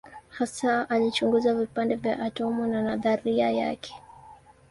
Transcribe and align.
Hasa 0.29 0.89
alichunguza 0.89 1.53
vipande 1.53 1.95
vya 1.95 2.19
atomu 2.19 2.67
na 2.67 2.81
nadharia 2.81 3.51
yake. 3.51 3.95